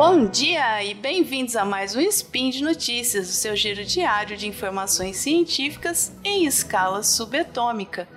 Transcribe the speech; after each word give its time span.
Bom 0.00 0.26
dia 0.26 0.84
e 0.84 0.94
bem-vindos 0.94 1.56
a 1.56 1.64
mais 1.64 1.96
um 1.96 2.00
Spin 2.00 2.50
de 2.50 2.62
Notícias, 2.62 3.28
o 3.28 3.32
seu 3.32 3.56
giro 3.56 3.84
diário 3.84 4.36
de 4.36 4.46
informações 4.46 5.16
científicas 5.16 6.12
em 6.22 6.46
escala 6.46 7.02
subatômica. 7.02 8.08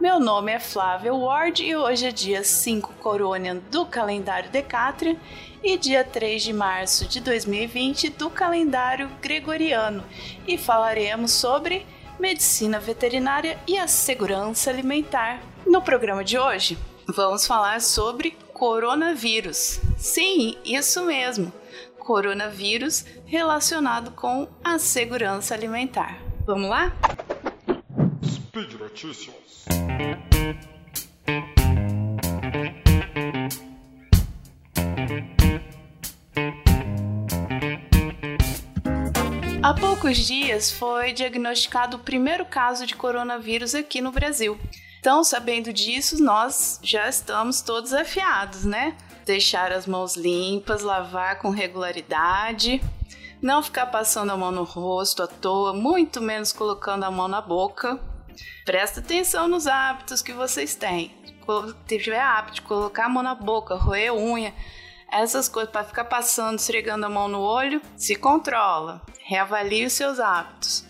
Meu 0.00 0.18
nome 0.18 0.50
é 0.50 0.58
Flávia 0.58 1.12
Ward 1.12 1.62
e 1.62 1.76
hoje 1.76 2.06
é 2.06 2.10
dia 2.10 2.42
5 2.42 2.94
Coronian 3.02 3.58
do 3.70 3.84
calendário 3.84 4.50
Decátria 4.50 5.20
e 5.62 5.76
dia 5.76 6.02
3 6.02 6.42
de 6.42 6.54
março 6.54 7.06
de 7.06 7.20
2020 7.20 8.08
do 8.08 8.30
calendário 8.30 9.10
Gregoriano 9.20 10.02
e 10.48 10.56
falaremos 10.56 11.32
sobre 11.32 11.84
medicina 12.18 12.80
veterinária 12.80 13.58
e 13.66 13.76
a 13.76 13.86
segurança 13.86 14.70
alimentar. 14.70 15.42
No 15.66 15.82
programa 15.82 16.24
de 16.24 16.38
hoje, 16.38 16.78
vamos 17.06 17.46
falar 17.46 17.82
sobre 17.82 18.38
coronavírus. 18.56 19.82
Sim, 19.98 20.56
isso 20.64 21.04
mesmo. 21.04 21.52
Coronavírus 21.98 23.04
relacionado 23.26 24.12
com 24.12 24.48
a 24.64 24.78
segurança 24.78 25.52
alimentar. 25.52 26.18
Vamos 26.46 26.70
lá? 26.70 26.96
Speed 28.24 28.72
Notícias. 28.80 29.66
Há 39.62 39.74
poucos 39.74 40.16
dias 40.16 40.70
foi 40.70 41.12
diagnosticado 41.12 41.98
o 41.98 42.00
primeiro 42.00 42.46
caso 42.46 42.86
de 42.86 42.94
coronavírus 42.96 43.74
aqui 43.74 44.00
no 44.00 44.12
Brasil. 44.12 44.58
Então, 45.06 45.22
sabendo 45.22 45.72
disso, 45.72 46.20
nós 46.20 46.80
já 46.82 47.08
estamos 47.08 47.60
todos 47.60 47.92
afiados, 47.92 48.64
né? 48.64 48.96
Deixar 49.24 49.70
as 49.70 49.86
mãos 49.86 50.16
limpas, 50.16 50.82
lavar 50.82 51.38
com 51.38 51.48
regularidade, 51.48 52.82
não 53.40 53.62
ficar 53.62 53.86
passando 53.86 54.32
a 54.32 54.36
mão 54.36 54.50
no 54.50 54.64
rosto 54.64 55.22
à 55.22 55.28
toa, 55.28 55.72
muito 55.72 56.20
menos 56.20 56.52
colocando 56.52 57.04
a 57.04 57.10
mão 57.12 57.28
na 57.28 57.40
boca. 57.40 58.00
Presta 58.64 58.98
atenção 58.98 59.46
nos 59.46 59.68
hábitos 59.68 60.22
que 60.22 60.32
vocês 60.32 60.74
têm. 60.74 61.14
Se 61.86 61.98
tiver 61.98 62.18
hábito 62.18 62.54
de 62.56 62.62
colocar 62.62 63.06
a 63.06 63.08
mão 63.08 63.22
na 63.22 63.36
boca, 63.36 63.76
roer 63.76 64.12
unha, 64.12 64.52
essas 65.08 65.48
coisas 65.48 65.70
para 65.70 65.84
ficar 65.84 66.06
passando, 66.06 66.58
esfregando 66.58 67.06
a 67.06 67.08
mão 67.08 67.28
no 67.28 67.38
olho, 67.38 67.80
se 67.96 68.16
controla, 68.16 69.00
reavalie 69.22 69.86
os 69.86 69.92
seus 69.92 70.18
hábitos. 70.18 70.84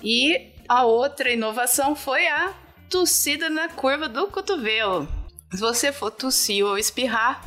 E 0.00 0.52
a 0.68 0.84
outra 0.84 1.32
inovação 1.32 1.96
foi 1.96 2.28
a 2.28 2.62
tossida 2.92 3.48
na 3.48 3.70
curva 3.70 4.06
do 4.06 4.26
cotovelo. 4.26 5.08
Se 5.50 5.58
você 5.58 5.90
for 5.90 6.10
tossir 6.10 6.62
ou 6.62 6.76
espirrar, 6.76 7.42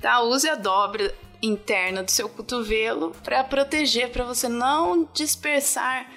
tá? 0.00 0.22
Use 0.22 0.48
a 0.48 0.54
dobra 0.54 1.14
interna 1.42 2.02
do 2.02 2.10
seu 2.10 2.26
cotovelo 2.26 3.14
para 3.22 3.44
proteger, 3.44 4.08
para 4.08 4.24
você 4.24 4.48
não 4.48 5.06
dispersar 5.12 6.10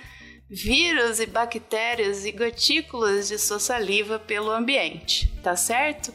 vírus 0.49 1.19
e 1.19 1.25
bactérias 1.25 2.23
e 2.23 2.31
gotículas 2.31 3.27
de 3.27 3.37
sua 3.37 3.59
saliva 3.59 4.17
pelo 4.17 4.49
ambiente, 4.49 5.27
tá 5.43 5.53
certo? 5.57 6.13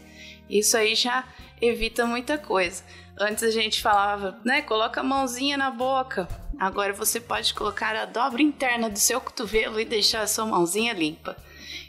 Isso 0.48 0.78
aí 0.78 0.94
já 0.94 1.24
evita 1.60 2.06
muita 2.06 2.38
coisa. 2.38 2.82
Antes 3.20 3.44
a 3.44 3.50
gente 3.50 3.82
falava, 3.82 4.40
né, 4.46 4.62
coloca 4.62 5.00
a 5.00 5.04
mãozinha 5.04 5.58
na 5.58 5.70
boca. 5.70 6.26
Agora 6.58 6.94
você 6.94 7.20
pode 7.20 7.52
colocar 7.52 7.94
a 7.94 8.06
dobra 8.06 8.40
interna 8.40 8.88
do 8.88 8.98
seu 8.98 9.20
cotovelo 9.20 9.78
e 9.78 9.84
deixar 9.84 10.22
a 10.22 10.26
sua 10.26 10.46
mãozinha 10.46 10.94
limpa. 10.94 11.36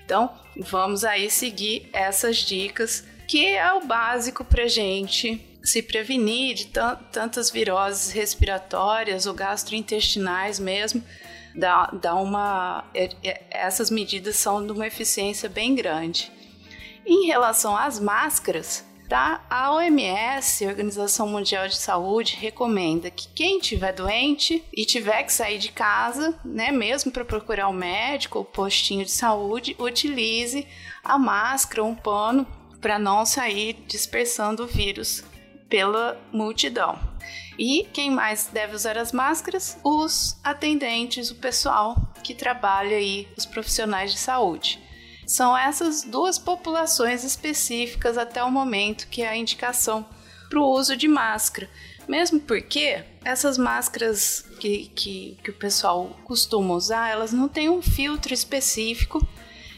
Então, 0.03 0.31
vamos 0.55 1.03
aí 1.03 1.29
seguir 1.29 1.89
essas 1.91 2.37
dicas, 2.37 3.03
que 3.27 3.45
é 3.45 3.73
o 3.73 3.85
básico 3.85 4.43
para 4.45 4.67
gente 4.67 5.43
se 5.63 5.81
prevenir 5.83 6.55
de 6.55 6.67
tantas 6.67 7.51
viroses 7.51 8.11
respiratórias 8.11 9.25
ou 9.25 9.33
gastrointestinais 9.33 10.59
mesmo. 10.59 11.03
Dá, 11.53 11.87
dá 11.87 12.15
uma, 12.15 12.85
é, 12.93 13.09
é, 13.21 13.43
essas 13.49 13.89
medidas 13.89 14.37
são 14.37 14.65
de 14.65 14.71
uma 14.71 14.87
eficiência 14.87 15.49
bem 15.49 15.75
grande. 15.75 16.31
Em 17.05 17.27
relação 17.27 17.75
às 17.75 17.99
máscaras, 17.99 18.85
tá? 19.07 19.45
A 19.49 19.73
OMS, 19.73 20.65
a 20.65 20.69
Organização 20.69 21.27
Mundial 21.27 21.67
de 21.67 21.77
Saúde, 21.77 22.37
recomenda 22.39 23.09
que 23.09 23.27
quem 23.29 23.59
tiver 23.59 23.93
doente 23.93 24.63
e 24.75 24.85
tiver 24.85 25.23
que 25.23 25.33
sair 25.33 25.57
de 25.57 25.71
casa, 25.71 26.37
né, 26.43 26.71
mesmo 26.71 27.11
para 27.11 27.25
procurar 27.25 27.69
um 27.69 27.73
médico 27.73 28.39
ou 28.39 28.45
postinho 28.45 29.05
de 29.05 29.11
saúde, 29.11 29.75
utilize 29.79 30.67
a 31.03 31.17
máscara 31.17 31.83
ou 31.83 31.89
um 31.89 31.95
pano 31.95 32.45
para 32.81 32.99
não 32.99 33.25
sair 33.25 33.73
dispersando 33.87 34.63
o 34.63 34.67
vírus 34.67 35.23
pela 35.69 36.19
multidão. 36.31 36.99
E 37.57 37.87
quem 37.91 38.11
mais 38.11 38.47
deve 38.47 38.75
usar 38.75 38.97
as 38.97 39.11
máscaras? 39.11 39.79
Os 39.83 40.39
atendentes, 40.43 41.31
o 41.31 41.35
pessoal 41.35 42.13
que 42.23 42.35
trabalha 42.35 42.97
aí, 42.97 43.27
os 43.35 43.45
profissionais 43.45 44.11
de 44.11 44.19
saúde. 44.19 44.79
São 45.27 45.55
essas 45.57 46.03
duas 46.03 46.39
populações 46.39 47.25
específicas 47.25 48.17
até 48.17 48.41
o 48.41 48.49
momento 48.49 49.09
que 49.09 49.21
é 49.21 49.27
a 49.27 49.35
indicação 49.35 50.05
para 50.49 50.57
o 50.57 50.65
uso 50.65 50.95
de 50.95 51.05
máscara. 51.05 51.69
Mesmo 52.07 52.39
porque 52.39 53.03
essas 53.25 53.57
máscaras 53.57 54.45
que, 54.57 54.89
que, 54.95 55.37
que 55.43 55.49
o 55.51 55.53
pessoal 55.53 56.17
costuma 56.23 56.73
usar, 56.73 57.11
elas 57.11 57.33
não 57.33 57.49
têm 57.49 57.69
um 57.69 57.81
filtro 57.81 58.33
específico 58.33 59.21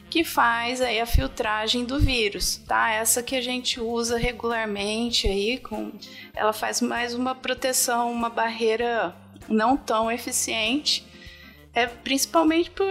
que 0.08 0.24
faz 0.24 0.82
aí 0.82 1.00
a 1.00 1.06
filtragem 1.08 1.84
do 1.84 2.00
vírus, 2.00 2.58
tá? 2.68 2.92
Essa 2.92 3.24
que 3.24 3.36
a 3.36 3.42
gente 3.42 3.80
usa 3.80 4.18
regularmente 4.18 5.28
aí, 5.28 5.58
com, 5.58 5.92
ela 6.36 6.54
faz 6.54 6.80
mais 6.80 7.16
uma 7.16 7.34
proteção, 7.34 8.12
uma 8.12 8.30
barreira 8.30 9.16
não 9.48 9.76
tão 9.76 10.12
eficiente 10.12 11.09
é 11.74 11.86
principalmente 11.86 12.72
por 12.72 12.88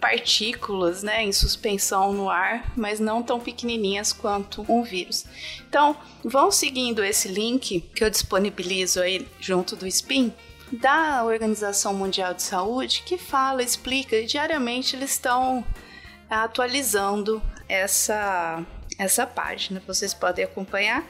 partículas, 0.00 1.02
né, 1.02 1.22
em 1.22 1.32
suspensão 1.32 2.12
no 2.12 2.30
ar, 2.30 2.72
mas 2.76 2.98
não 2.98 3.22
tão 3.22 3.38
pequenininhas 3.38 4.12
quanto 4.12 4.64
um 4.68 4.82
vírus. 4.82 5.24
Então, 5.68 5.96
vão 6.24 6.50
seguindo 6.50 7.04
esse 7.04 7.28
link 7.28 7.80
que 7.94 8.02
eu 8.02 8.10
disponibilizo 8.10 9.00
aí 9.00 9.26
junto 9.38 9.76
do 9.76 9.86
Spin 9.86 10.32
da 10.72 11.22
Organização 11.24 11.94
Mundial 11.94 12.34
de 12.34 12.42
Saúde, 12.42 13.02
que 13.06 13.18
fala, 13.18 13.62
explica, 13.62 14.16
e 14.16 14.26
diariamente 14.26 14.96
eles 14.96 15.10
estão 15.10 15.64
atualizando 16.28 17.42
essa 17.68 18.64
essa 18.98 19.26
página. 19.26 19.82
Vocês 19.86 20.14
podem 20.14 20.44
acompanhar 20.44 21.04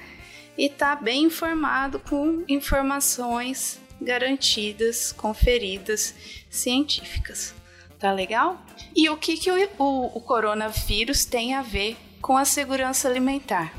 e 0.57 0.69
tá 0.69 0.97
bem 0.97 1.25
informado 1.25 1.99
com 1.99 2.45
informações 2.49 3.81
garantidas, 4.05 5.13
conferidas, 5.13 6.15
científicas. 6.51 7.55
Tá 7.99 8.13
legal? 8.13 8.61
E 8.95 9.09
o 9.09 9.17
que, 9.17 9.37
que 9.37 9.51
o, 9.51 9.69
o, 9.79 10.19
o 10.19 10.21
coronavírus 10.21 11.25
tem 11.25 11.55
a 11.55 11.63
ver 11.63 11.97
com 12.21 12.37
a 12.37 12.45
segurança 12.45 13.09
alimentar? 13.09 13.73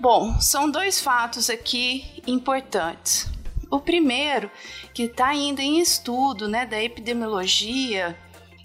Bom, 0.00 0.40
são 0.40 0.70
dois 0.70 1.00
fatos 1.00 1.48
aqui 1.48 2.22
importantes. 2.26 3.30
O 3.70 3.78
primeiro, 3.78 4.50
que 4.92 5.04
está 5.04 5.28
ainda 5.28 5.62
em 5.62 5.78
estudo 5.78 6.48
né, 6.48 6.66
da 6.66 6.82
epidemiologia 6.82 8.18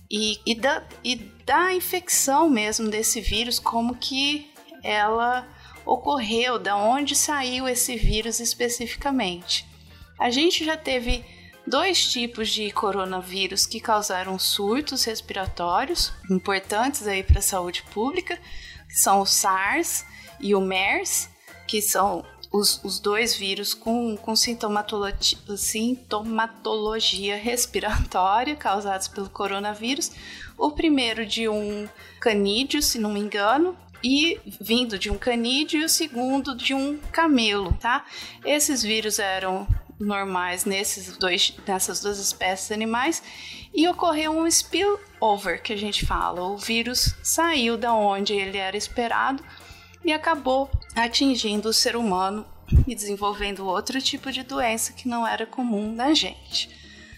e, 0.09 0.39
e, 0.45 0.55
da, 0.55 0.83
e 1.03 1.15
da 1.45 1.73
infecção 1.73 2.49
mesmo 2.49 2.89
desse 2.89 3.21
vírus, 3.21 3.59
como 3.59 3.95
que 3.95 4.51
ela 4.83 5.47
ocorreu, 5.85 6.57
da 6.57 6.75
onde 6.75 7.15
saiu 7.15 7.67
esse 7.67 7.95
vírus 7.95 8.39
especificamente. 8.39 9.66
A 10.19 10.29
gente 10.29 10.65
já 10.65 10.75
teve 10.75 11.23
dois 11.65 12.11
tipos 12.11 12.49
de 12.49 12.71
coronavírus 12.71 13.65
que 13.65 13.79
causaram 13.79 14.39
surtos 14.39 15.03
respiratórios 15.03 16.13
importantes 16.29 17.05
aí 17.05 17.23
para 17.23 17.39
a 17.39 17.41
saúde 17.41 17.83
pública, 17.93 18.39
que 18.87 18.95
são 18.95 19.21
o 19.21 19.25
SARS 19.25 20.05
e 20.39 20.55
o 20.55 20.61
MERS, 20.61 21.29
que 21.67 21.81
são 21.81 22.25
os, 22.51 22.81
os 22.83 22.99
dois 22.99 23.35
vírus 23.35 23.73
com, 23.73 24.15
com 24.15 24.35
sintomatologia, 24.35 25.37
sintomatologia 25.57 27.35
respiratória 27.35 28.55
causados 28.55 29.07
pelo 29.07 29.29
coronavírus. 29.29 30.11
O 30.57 30.71
primeiro 30.71 31.25
de 31.25 31.49
um 31.49 31.87
canídeo, 32.19 32.81
se 32.81 32.97
não 32.97 33.11
me 33.11 33.19
engano, 33.19 33.77
e 34.03 34.39
vindo 34.61 34.97
de 34.97 35.09
um 35.09 35.17
canídeo 35.17 35.81
e 35.81 35.85
o 35.85 35.89
segundo 35.89 36.55
de 36.55 36.73
um 36.73 36.97
camelo, 37.11 37.73
tá? 37.73 38.05
Esses 38.45 38.81
vírus 38.81 39.19
eram 39.19 39.67
normais 39.99 40.65
nesses 40.65 41.17
dois, 41.17 41.55
nessas 41.67 42.01
duas 42.01 42.19
espécies 42.19 42.71
animais 42.71 43.21
e 43.73 43.87
ocorreu 43.87 44.31
um 44.31 44.47
spillover, 44.47 45.61
que 45.61 45.73
a 45.73 45.77
gente 45.77 46.05
fala. 46.05 46.41
O 46.43 46.57
vírus 46.57 47.15
saiu 47.23 47.77
da 47.77 47.93
onde 47.93 48.33
ele 48.33 48.57
era 48.57 48.77
esperado 48.77 49.43
e 50.03 50.13
acabou 50.13 50.69
atingindo 50.95 51.69
o 51.69 51.73
ser 51.73 51.95
humano 51.95 52.45
e 52.87 52.93
desenvolvendo 52.93 53.65
outro 53.65 54.01
tipo 54.01 54.31
de 54.31 54.43
doença 54.43 54.93
que 54.93 55.07
não 55.07 55.25
era 55.25 55.45
comum 55.45 55.91
na 55.91 56.13
gente. 56.13 56.69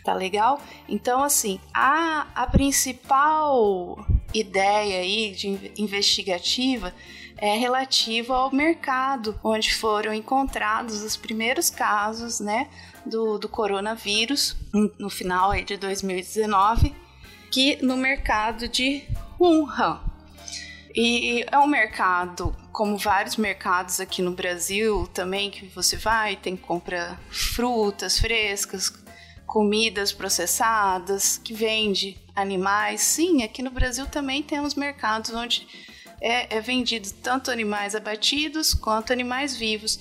Tá 0.03 0.13
legal? 0.13 0.61
Então, 0.87 1.23
assim, 1.23 1.59
a, 1.73 2.27
a 2.33 2.47
principal 2.47 4.05
ideia 4.33 5.01
aí 5.01 5.31
de 5.31 5.71
investigativa 5.77 6.93
é 7.41 7.55
relativo 7.57 8.33
ao 8.33 8.53
mercado, 8.53 9.39
onde 9.43 9.73
foram 9.73 10.13
encontrados 10.13 11.01
os 11.01 11.15
primeiros 11.15 11.69
casos, 11.69 12.39
né, 12.39 12.67
do, 13.05 13.37
do 13.37 13.47
coronavírus 13.47 14.57
no 14.99 15.09
final 15.09 15.53
de 15.63 15.77
2019, 15.77 16.93
que 17.49 17.83
no 17.83 17.95
mercado 17.95 18.67
de 18.67 19.03
Wuhan. 19.39 20.01
E 20.93 21.45
é 21.49 21.57
um 21.57 21.67
mercado, 21.67 22.53
como 22.73 22.97
vários 22.97 23.37
mercados 23.37 23.99
aqui 23.99 24.21
no 24.21 24.31
Brasil 24.31 25.07
também, 25.13 25.49
que 25.49 25.65
você 25.67 25.95
vai, 25.95 26.35
tem 26.35 26.57
compra 26.57 27.17
frutas 27.29 28.19
frescas, 28.19 28.91
comidas 29.45 30.11
processadas, 30.11 31.37
que 31.37 31.53
vende 31.53 32.17
animais. 32.35 33.01
Sim, 33.01 33.43
aqui 33.43 33.61
no 33.61 33.71
Brasil 33.71 34.05
também 34.07 34.43
temos 34.43 34.75
mercados 34.75 35.33
onde 35.33 35.67
é, 36.21 36.57
é 36.57 36.61
vendido 36.61 37.11
tanto 37.23 37.51
animais 37.51 37.95
abatidos 37.95 38.73
quanto 38.73 39.13
animais 39.13 39.55
vivos. 39.55 39.99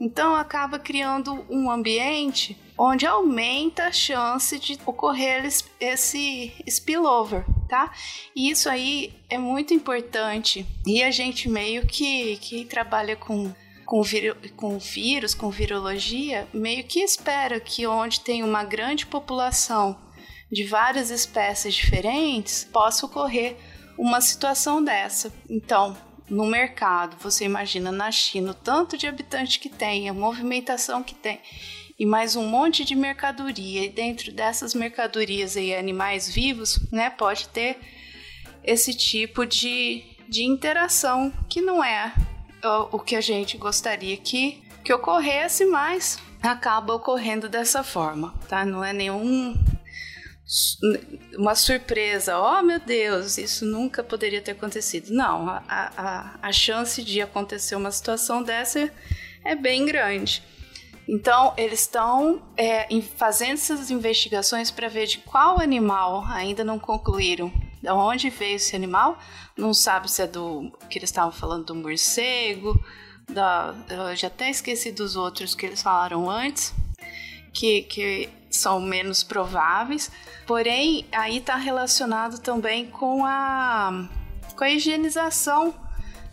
Então 0.00 0.34
acaba 0.34 0.78
criando 0.78 1.44
um 1.50 1.70
ambiente 1.70 2.56
onde 2.76 3.04
aumenta 3.04 3.86
a 3.86 3.92
chance 3.92 4.56
de 4.58 4.78
ocorrer 4.86 5.48
esse 5.80 6.52
spillover, 6.68 7.44
tá? 7.68 7.92
E 8.34 8.50
isso 8.50 8.68
aí 8.70 9.12
é 9.28 9.36
muito 9.36 9.74
importante. 9.74 10.64
E 10.86 11.02
a 11.02 11.10
gente 11.10 11.48
meio 11.48 11.84
que, 11.86 12.36
que 12.36 12.64
trabalha 12.64 13.16
com 13.16 13.52
com, 13.88 14.02
com 14.54 14.78
vírus, 14.78 15.34
com 15.34 15.48
virologia, 15.48 16.46
meio 16.52 16.84
que 16.84 17.00
espera 17.00 17.58
que 17.58 17.86
onde 17.86 18.20
tem 18.20 18.42
uma 18.42 18.62
grande 18.62 19.06
população 19.06 19.96
de 20.52 20.64
várias 20.64 21.10
espécies 21.10 21.74
diferentes, 21.74 22.68
possa 22.70 23.06
ocorrer 23.06 23.56
uma 23.98 24.20
situação 24.20 24.82
dessa. 24.82 25.32
Então, 25.50 25.96
no 26.30 26.46
mercado, 26.46 27.16
você 27.20 27.44
imagina 27.44 27.90
na 27.90 28.10
China 28.12 28.52
o 28.52 28.54
tanto 28.54 28.96
de 28.96 29.06
habitante 29.06 29.58
que 29.58 29.68
tem, 29.68 30.08
a 30.08 30.14
movimentação 30.14 31.02
que 31.02 31.14
tem, 31.14 31.40
e 31.98 32.06
mais 32.06 32.36
um 32.36 32.46
monte 32.46 32.84
de 32.84 32.94
mercadoria, 32.94 33.84
e 33.84 33.88
dentro 33.88 34.32
dessas 34.32 34.72
mercadorias 34.72 35.56
e 35.56 35.74
animais 35.74 36.32
vivos, 36.32 36.78
né, 36.92 37.10
pode 37.10 37.48
ter 37.48 37.76
esse 38.62 38.94
tipo 38.94 39.44
de, 39.44 40.04
de 40.28 40.44
interação 40.44 41.32
que 41.48 41.60
não 41.60 41.82
é 41.82 42.14
o, 42.62 42.96
o 42.96 43.00
que 43.00 43.16
a 43.16 43.20
gente 43.20 43.56
gostaria 43.56 44.16
que, 44.16 44.62
que 44.84 44.92
ocorresse, 44.92 45.64
mas 45.64 46.18
acaba 46.42 46.94
ocorrendo 46.94 47.48
dessa 47.48 47.82
forma, 47.82 48.32
tá? 48.48 48.64
Não 48.64 48.84
é 48.84 48.92
nenhum 48.92 49.56
uma 51.36 51.54
surpresa, 51.54 52.38
oh 52.38 52.62
meu 52.62 52.80
Deus, 52.80 53.36
isso 53.36 53.66
nunca 53.66 54.02
poderia 54.02 54.40
ter 54.40 54.52
acontecido. 54.52 55.10
Não, 55.10 55.48
a, 55.48 55.62
a, 55.68 56.38
a 56.40 56.52
chance 56.52 57.02
de 57.02 57.20
acontecer 57.20 57.76
uma 57.76 57.90
situação 57.90 58.42
dessa 58.42 58.90
é 59.44 59.54
bem 59.54 59.84
grande. 59.84 60.42
Então, 61.06 61.54
eles 61.56 61.80
estão 61.80 62.42
é, 62.56 62.86
fazendo 63.16 63.54
essas 63.54 63.90
investigações 63.90 64.70
para 64.70 64.88
ver 64.88 65.06
de 65.06 65.18
qual 65.18 65.60
animal 65.60 66.24
ainda 66.26 66.64
não 66.64 66.78
concluíram. 66.78 67.50
De 67.82 67.90
onde 67.90 68.28
veio 68.28 68.56
esse 68.56 68.74
animal? 68.74 69.18
Não 69.56 69.72
sabe 69.72 70.10
se 70.10 70.22
é 70.22 70.26
do 70.26 70.70
que 70.90 70.98
eles 70.98 71.08
estavam 71.10 71.32
falando 71.32 71.66
do 71.66 71.74
morcego, 71.74 72.78
da, 73.30 73.74
eu 73.88 74.16
já 74.16 74.26
até 74.28 74.50
esqueci 74.50 74.90
dos 74.92 75.14
outros 75.16 75.54
que 75.54 75.66
eles 75.66 75.82
falaram 75.82 76.28
antes, 76.28 76.74
que, 77.52 77.82
que 77.82 78.28
são 78.58 78.80
menos 78.80 79.22
prováveis. 79.22 80.10
Porém, 80.46 81.06
aí 81.12 81.38
está 81.38 81.56
relacionado 81.56 82.38
também 82.38 82.86
com 82.86 83.24
a, 83.24 84.08
com 84.56 84.64
a 84.64 84.70
higienização, 84.70 85.74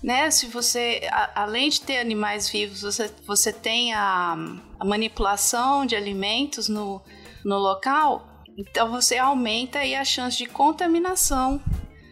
né? 0.04 0.30
Se 0.31 0.48
você, 0.48 1.07
a, 1.12 1.44
além 1.44 1.69
de 1.69 1.81
ter 1.81 1.98
animais 1.98 2.50
vivos, 2.50 2.81
você, 2.81 3.12
você 3.25 3.54
tem 3.54 3.94
a, 3.94 4.36
a 4.80 4.86
manipulação 4.86 5.86
de 5.86 5.95
alimentos 5.95 6.68
no, 6.68 7.01
no 7.44 7.57
local, 7.57 8.28
então 8.57 8.89
você 8.92 9.18
aumenta 9.18 9.80
aí 9.80 9.95
a 9.95 10.06
chance 10.06 10.38
de 10.38 10.45
contaminação, 10.45 11.62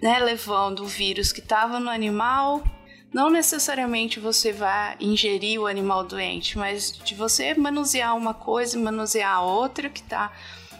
né? 0.01 0.19
Levando 0.19 0.81
o 0.83 0.87
vírus 0.87 1.31
que 1.31 1.39
estava 1.39 1.79
no 1.79 1.89
animal 1.89 2.63
não 3.13 3.29
necessariamente 3.29 4.19
você 4.19 4.51
vai 4.51 4.95
ingerir 4.99 5.61
o 5.61 5.67
animal 5.67 6.03
doente, 6.03 6.57
mas 6.57 6.91
de 6.91 7.13
você 7.13 7.53
manusear 7.53 8.15
uma 8.15 8.33
coisa 8.33 8.77
manusear 8.79 9.35
a 9.35 9.41
outra 9.41 9.89
que 9.89 10.01
está 10.01 10.31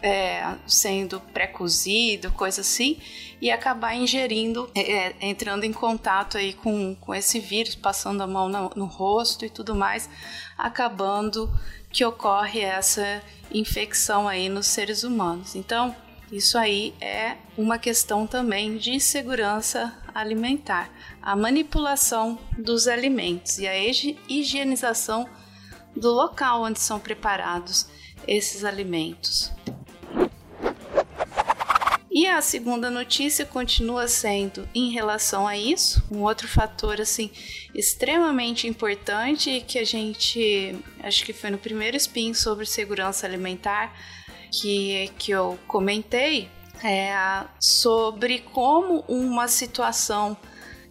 é, 0.02 0.56
sendo 0.68 1.22
pré-cozido, 1.34 2.30
coisa 2.34 2.60
assim, 2.60 2.98
e 3.42 3.50
acabar 3.50 3.96
ingerindo, 3.96 4.70
é, 4.76 4.82
é, 4.82 5.16
entrando 5.22 5.64
em 5.64 5.72
contato 5.72 6.38
aí 6.38 6.52
com, 6.52 6.94
com 6.96 7.16
esse 7.16 7.40
vírus, 7.40 7.74
passando 7.76 8.22
a 8.22 8.28
mão 8.28 8.50
no, 8.50 8.70
no 8.76 8.86
rosto 8.86 9.46
e 9.46 9.50
tudo 9.50 9.74
mais, 9.74 10.10
acabando 10.58 11.50
que 11.90 12.04
ocorre 12.04 12.60
essa 12.60 13.24
infecção 13.50 14.28
aí 14.28 14.50
nos 14.50 14.68
seres 14.68 15.04
humanos. 15.04 15.56
Então, 15.56 15.96
isso 16.36 16.58
aí 16.58 16.96
é 17.00 17.38
uma 17.56 17.78
questão 17.78 18.26
também 18.26 18.76
de 18.76 19.00
segurança 19.00 19.96
alimentar, 20.16 20.90
a 21.22 21.36
manipulação 21.36 22.40
dos 22.58 22.88
alimentos 22.88 23.60
e 23.60 23.68
a 23.68 23.74
higienização 24.28 25.30
do 25.96 26.12
local 26.12 26.64
onde 26.64 26.80
são 26.80 27.00
preparados 27.00 27.88
esses 28.28 28.64
alimentos. 28.64 29.52
E 32.12 32.26
a 32.28 32.42
segunda 32.42 32.90
notícia 32.90 33.46
continua 33.46 34.08
sendo 34.08 34.68
em 34.74 34.92
relação 34.92 35.48
a 35.48 35.56
isso, 35.56 36.04
um 36.12 36.22
outro 36.22 36.48
fator 36.48 37.00
assim 37.00 37.30
extremamente 37.76 38.68
importante 38.68 39.64
que 39.68 39.78
a 39.78 39.84
gente, 39.84 40.76
acho 41.04 41.26
que 41.26 41.34
foi 41.34 41.52
no 41.52 41.60
primeiro 41.60 41.98
spin 41.98 42.34
sobre 42.34 42.66
segurança 42.66 43.28
alimentar 43.28 43.94
que, 44.54 45.12
que 45.18 45.32
eu 45.32 45.58
comentei, 45.68 46.48
é 46.84 47.16
sobre 47.60 48.40
como 48.40 49.04
uma 49.08 49.48
situação 49.48 50.38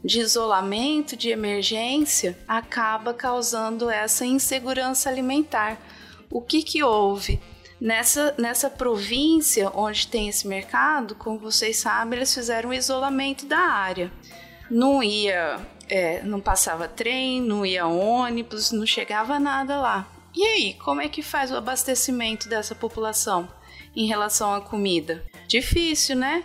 de 0.04 0.18
isolamento, 0.18 1.16
de 1.16 1.30
emergência, 1.30 2.36
acaba 2.48 3.14
causando 3.14 3.88
essa 3.88 4.26
insegurança 4.26 5.08
alimentar. 5.08 5.80
O 6.28 6.42
que, 6.42 6.62
que 6.62 6.82
houve? 6.82 7.40
Nessa, 7.80 8.34
nessa 8.36 8.68
província 8.68 9.70
onde 9.74 10.08
tem 10.08 10.28
esse 10.28 10.46
mercado, 10.46 11.14
como 11.14 11.38
vocês 11.38 11.76
sabem, 11.76 12.18
eles 12.18 12.34
fizeram 12.34 12.70
um 12.70 12.74
isolamento 12.74 13.46
da 13.46 13.58
área. 13.58 14.10
Não 14.70 15.02
ia, 15.02 15.60
é, 15.88 16.22
não 16.22 16.40
passava 16.40 16.88
trem, 16.88 17.40
não 17.40 17.64
ia 17.64 17.86
ônibus, 17.86 18.72
não 18.72 18.86
chegava 18.86 19.38
nada 19.38 19.80
lá. 19.80 20.08
E 20.34 20.42
aí, 20.44 20.74
como 20.74 21.00
é 21.00 21.08
que 21.08 21.22
faz 21.22 21.50
o 21.50 21.56
abastecimento 21.56 22.48
dessa 22.48 22.74
população 22.74 23.48
em 23.94 24.06
relação 24.06 24.54
à 24.54 24.60
comida? 24.60 25.24
Difícil, 25.46 26.16
né? 26.16 26.44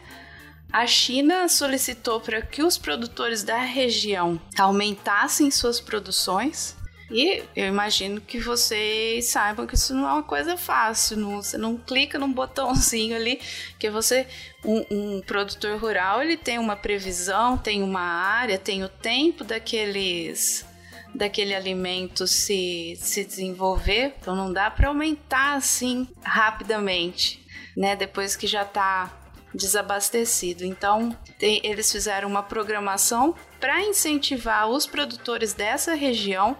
A 0.71 0.85
China 0.85 1.47
solicitou 1.47 2.19
para 2.19 2.41
que 2.41 2.61
os 2.61 2.77
produtores 2.77 3.43
da 3.43 3.59
região 3.59 4.39
aumentassem 4.57 5.49
suas 5.49 5.79
produções. 5.79 6.75
E 7.09 7.41
eu 7.55 7.65
imagino 7.65 8.19
que 8.19 8.37
vocês 8.37 9.27
saibam 9.27 9.65
que 9.65 9.75
isso 9.75 9.95
não 9.95 10.09
é 10.09 10.11
uma 10.11 10.23
coisa 10.23 10.57
fácil. 10.57 11.15
Não, 11.15 11.41
você 11.41 11.57
não 11.57 11.77
clica 11.77 12.19
num 12.19 12.33
botãozinho 12.33 13.15
ali, 13.15 13.39
que 13.79 13.89
você, 13.89 14.27
um, 14.65 14.85
um 14.91 15.21
produtor 15.21 15.79
rural, 15.79 16.21
ele 16.21 16.35
tem 16.35 16.59
uma 16.59 16.75
previsão, 16.75 17.57
tem 17.57 17.81
uma 17.81 18.01
área, 18.01 18.57
tem 18.57 18.83
o 18.83 18.89
tempo 18.89 19.45
daqueles 19.45 20.65
daquele 21.17 21.55
alimento 21.55 22.27
se, 22.27 22.95
se 23.01 23.25
desenvolver, 23.25 24.15
então 24.21 24.35
não 24.35 24.53
dá 24.53 24.69
para 24.69 24.87
aumentar 24.87 25.55
assim 25.55 26.07
rapidamente, 26.23 27.43
né? 27.75 27.95
Depois 27.95 28.35
que 28.35 28.45
já 28.45 28.61
está 28.61 29.11
desabastecido. 29.53 30.63
Então, 30.63 31.17
tem, 31.39 31.59
eles 31.63 31.91
fizeram 31.91 32.29
uma 32.29 32.43
programação 32.43 33.33
para 33.59 33.81
incentivar 33.81 34.69
os 34.69 34.85
produtores 34.85 35.53
dessa 35.53 35.95
região 35.95 36.55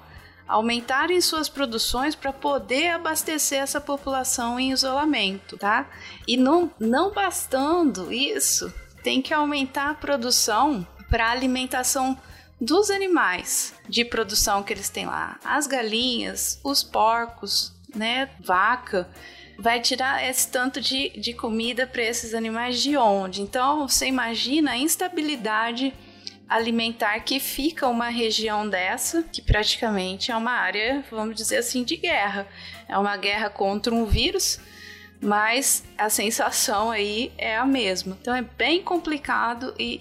a 0.48 0.54
aumentarem 0.54 1.22
suas 1.22 1.48
produções 1.50 2.16
para 2.16 2.34
poder 2.34 2.90
abastecer 2.90 3.60
essa 3.60 3.80
população 3.80 4.60
em 4.60 4.72
isolamento, 4.72 5.58
tá? 5.58 5.88
E 6.28 6.36
não, 6.38 6.72
não 6.80 7.12
bastando 7.12 8.12
isso, 8.12 8.74
tem 9.04 9.22
que 9.22 9.34
aumentar 9.34 9.90
a 9.90 9.94
produção 9.94 10.88
para 11.10 11.30
alimentação 11.30 12.18
dos 12.60 12.90
animais 12.90 13.74
de 13.88 14.04
produção 14.04 14.64
que 14.64 14.74
eles 14.74 14.90
têm 14.90 15.06
lá, 15.06 15.40
as 15.44 15.68
galinhas, 15.68 16.60
os 16.64 16.84
porcos, 16.84 17.74
né, 17.96 18.30
vaca 18.40 19.10
vai 19.58 19.80
tirar 19.80 20.24
esse 20.24 20.50
tanto 20.50 20.80
de, 20.80 21.10
de 21.10 21.34
comida 21.34 21.88
para 21.88 22.04
esses 22.04 22.34
animais 22.34 22.82
de 22.82 22.96
onde? 22.96 23.42
Então 23.42 23.88
você 23.88 24.06
imagina 24.06 24.72
a 24.72 24.78
instabilidade 24.78 25.94
alimentar 26.48 27.20
que 27.22 27.40
fica 27.40 27.88
uma 27.88 28.10
região 28.10 28.70
dessa, 28.70 29.24
que 29.24 29.42
praticamente 29.42 30.32
é 30.32 30.38
uma 30.38 30.52
área, 30.52 31.04
vamos 31.12 31.36
dizer 31.36 31.58
assim, 31.58 31.84
de 31.84 31.98
guerra. 31.98 32.48
É 32.88 32.98
uma 32.98 33.18
guerra 33.18 33.50
contra 33.50 33.94
um 33.94 34.06
vírus, 34.06 34.60
mas 35.22 35.84
a 35.98 36.10
sensação 36.10 36.92
aí 36.92 37.32
é 37.38 37.58
a 37.58 37.66
mesma. 37.66 38.18
Então 38.22 38.36
é 38.36 38.42
bem 38.42 38.82
complicado 38.84 39.74
e, 39.78 39.98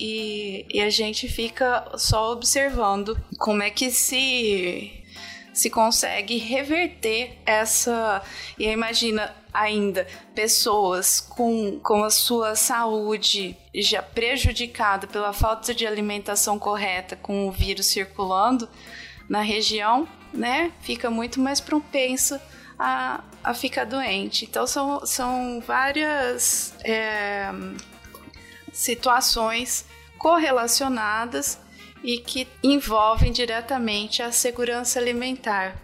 e, 0.70 0.78
e 0.78 0.80
a 0.82 0.90
gente 0.90 1.28
fica 1.28 1.86
só 1.96 2.32
observando 2.32 3.18
como 3.38 3.62
é 3.62 3.70
que 3.70 3.90
se 3.90 4.92
se 5.56 5.70
consegue 5.70 6.36
reverter 6.36 7.38
essa. 7.46 8.22
E 8.58 8.68
imagina 8.68 9.34
ainda 9.52 10.06
pessoas 10.34 11.18
com, 11.18 11.80
com 11.80 12.04
a 12.04 12.10
sua 12.10 12.54
saúde 12.54 13.56
já 13.74 14.02
prejudicada 14.02 15.06
pela 15.06 15.32
falta 15.32 15.74
de 15.74 15.86
alimentação 15.86 16.58
correta, 16.58 17.16
com 17.16 17.48
o 17.48 17.50
vírus 17.50 17.86
circulando 17.86 18.68
na 19.30 19.40
região, 19.40 20.06
né? 20.32 20.72
Fica 20.82 21.08
muito 21.08 21.40
mais 21.40 21.58
propensa 21.58 22.40
a, 22.78 23.22
a 23.42 23.54
ficar 23.54 23.84
doente. 23.84 24.44
Então 24.44 24.66
são, 24.66 25.04
são 25.04 25.62
várias 25.66 26.74
é, 26.84 27.50
situações 28.72 29.86
correlacionadas 30.18 31.58
e 32.02 32.18
que 32.18 32.46
envolvem 32.62 33.32
diretamente 33.32 34.22
a 34.22 34.30
segurança 34.30 34.98
alimentar. 34.98 35.76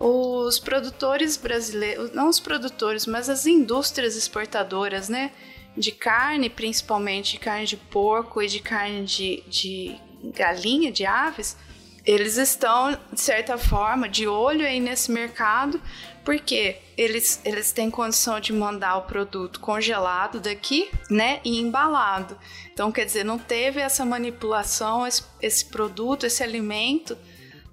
Os 0.00 0.58
produtores 0.58 1.36
brasileiros, 1.36 2.12
não 2.12 2.28
os 2.28 2.38
produtores, 2.38 3.04
mas 3.04 3.28
as 3.28 3.46
indústrias 3.46 4.16
exportadoras, 4.16 5.08
né, 5.08 5.32
de 5.76 5.90
carne, 5.90 6.48
principalmente 6.48 7.32
de 7.32 7.38
carne 7.38 7.66
de 7.66 7.76
porco 7.76 8.40
e 8.40 8.46
de 8.46 8.60
carne 8.60 9.04
de, 9.04 9.42
de 9.48 9.96
galinha, 10.36 10.92
de 10.92 11.04
aves, 11.04 11.56
eles 12.04 12.38
estão, 12.38 12.96
de 13.12 13.20
certa 13.20 13.58
forma, 13.58 14.08
de 14.08 14.26
olho 14.26 14.64
aí 14.64 14.80
nesse 14.80 15.10
mercado, 15.10 15.80
porque 16.28 16.76
eles, 16.94 17.40
eles 17.42 17.72
têm 17.72 17.90
condição 17.90 18.38
de 18.38 18.52
mandar 18.52 18.98
o 18.98 19.02
produto 19.04 19.58
congelado 19.60 20.38
daqui, 20.38 20.90
né, 21.08 21.40
e 21.42 21.58
embalado. 21.58 22.36
Então, 22.70 22.92
quer 22.92 23.06
dizer, 23.06 23.24
não 23.24 23.38
teve 23.38 23.80
essa 23.80 24.04
manipulação, 24.04 25.06
esse, 25.06 25.24
esse 25.40 25.64
produto, 25.64 26.26
esse 26.26 26.42
alimento 26.42 27.16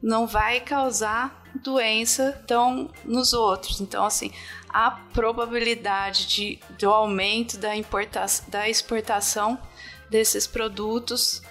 não 0.02 0.26
vai 0.26 0.62
causar 0.62 1.44
doença 1.62 2.42
tão 2.48 2.90
nos 3.04 3.34
outros. 3.34 3.82
Então, 3.82 4.06
assim, 4.06 4.32
a 4.70 4.90
probabilidade 4.90 6.26
de, 6.26 6.60
do 6.80 6.90
aumento 6.90 7.58
da, 7.58 7.76
importação, 7.76 8.46
da 8.48 8.70
exportação 8.70 9.60
desses 10.10 10.48
produtos 10.48 11.42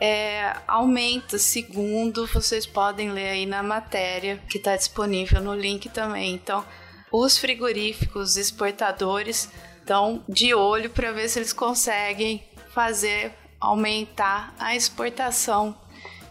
é, 0.00 0.54
aumenta, 0.66 1.38
segundo 1.38 2.26
vocês 2.26 2.66
podem 2.66 3.10
ler 3.10 3.28
aí 3.28 3.46
na 3.46 3.62
matéria 3.62 4.38
que 4.48 4.58
está 4.58 4.76
disponível 4.76 5.40
no 5.40 5.54
link 5.54 5.88
também. 5.88 6.34
Então, 6.34 6.64
os 7.10 7.38
frigoríficos 7.38 8.36
exportadores 8.36 9.50
estão 9.78 10.22
de 10.28 10.54
olho 10.54 10.90
para 10.90 11.12
ver 11.12 11.28
se 11.28 11.38
eles 11.38 11.52
conseguem 11.52 12.44
fazer 12.74 13.32
aumentar 13.60 14.54
a 14.58 14.76
exportação 14.76 15.76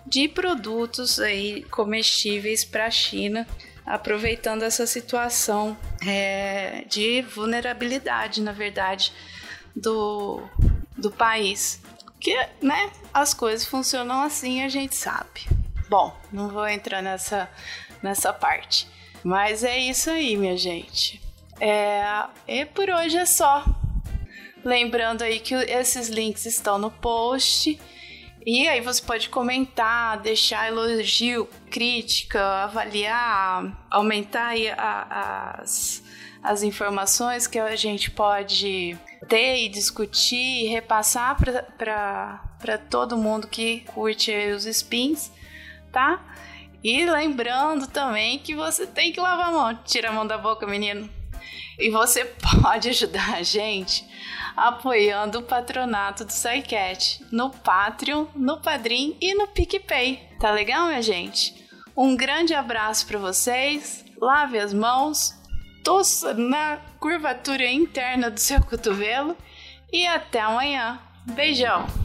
de 0.06 0.28
produtos 0.28 1.20
aí 1.20 1.64
comestíveis 1.64 2.64
para 2.64 2.86
a 2.86 2.92
China, 2.92 3.48
aproveitando 3.84 4.62
essa 4.62 4.86
situação 4.86 5.76
é, 6.06 6.86
de 6.88 7.24
vulnerabilidade, 7.24 8.42
na 8.42 8.52
verdade, 8.52 9.12
do, 9.76 10.44
do 10.96 11.10
país 11.10 11.82
que, 12.26 12.36
né, 12.60 12.92
as 13.14 13.36
coisas 13.36 13.68
funcionam 13.68 14.24
assim, 14.24 14.64
a 14.64 14.68
gente 14.68 14.96
sabe. 14.96 15.48
Bom, 15.88 16.12
não 16.32 16.50
vou 16.50 16.68
entrar 16.68 17.00
nessa, 17.00 17.48
nessa 18.02 18.34
parte. 18.34 18.88
Mas 19.24 19.64
é 19.64 19.78
isso 19.78 20.10
aí, 20.10 20.36
minha 20.36 20.58
gente. 20.58 21.22
É, 21.60 22.04
e 22.48 22.66
por 22.66 22.90
hoje 22.90 23.16
é 23.16 23.28
só. 23.28 23.64
Lembrando 24.64 25.22
aí 25.22 25.40
que 25.40 25.54
esses 25.54 26.10
links 26.10 26.48
estão 26.48 26.80
no 26.80 26.90
post. 26.90 27.80
E 28.44 28.68
aí 28.68 28.82
você 28.82 29.04
pode 29.04 29.30
comentar, 29.30 30.20
deixar 30.20 30.68
elogio, 30.68 31.48
crítica, 31.70 32.44
avaliar, 32.64 33.86
aumentar 33.92 34.56
as, 35.60 36.02
as 36.46 36.64
informações 36.64 37.48
que 37.48 37.60
a 37.60 37.76
gente 37.76 38.12
pode 38.12 38.98
ter 39.28 39.66
e 39.66 39.70
discutir 39.70 40.66
e 40.66 40.68
repassar 40.68 41.36
para 41.38 42.78
todo 42.90 43.18
mundo 43.18 43.48
que 43.48 43.82
curte 43.94 44.32
os 44.56 44.66
spins, 44.66 45.32
tá? 45.92 46.24
E 46.84 47.04
lembrando 47.06 47.88
também 47.88 48.38
que 48.38 48.54
você 48.54 48.86
tem 48.86 49.12
que 49.12 49.20
lavar 49.20 49.50
a 49.50 49.52
mão. 49.52 49.80
Tira 49.84 50.10
a 50.10 50.14
mão 50.14 50.28
da 50.28 50.38
boca, 50.38 50.68
menino. 50.68 51.10
E 51.80 51.90
você 51.90 52.26
pode 52.62 52.90
ajudar 52.90 53.36
a 53.36 53.44
gente 53.44 54.06
apoiando 54.56 55.40
o 55.40 55.44
patronato 55.44 56.24
do 56.24 56.32
SciCat 56.32 57.26
no 57.32 57.50
Patreon, 57.50 58.28
no 58.36 58.62
Padrim 58.62 59.18
e 59.20 59.34
no 59.34 59.48
PicPay. 59.48 60.30
Tá 60.40 60.52
legal, 60.52 60.88
minha 60.88 61.02
gente? 61.02 61.66
Um 61.98 62.16
grande 62.16 62.54
abraço 62.54 63.06
para 63.08 63.20
vocês. 63.20 64.06
Lave 64.22 64.60
as 64.60 64.74
mãos, 64.74 65.34
tossa 65.86 66.34
na 66.34 66.80
curvatura 67.00 67.64
interna 67.68 68.32
do 68.32 68.40
seu 68.40 68.60
cotovelo 68.60 69.38
e 69.94 70.06
até 70.08 70.42
amanhã. 70.42 71.00
Beijão! 71.28 72.05